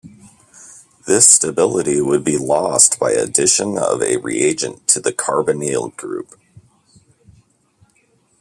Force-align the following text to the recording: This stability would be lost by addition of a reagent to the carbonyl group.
This 1.05 1.29
stability 1.31 2.01
would 2.01 2.23
be 2.23 2.35
lost 2.35 2.97
by 2.99 3.11
addition 3.11 3.77
of 3.77 4.01
a 4.01 4.17
reagent 4.17 4.87
to 4.87 4.99
the 4.99 5.13
carbonyl 5.13 5.95
group. 5.95 6.33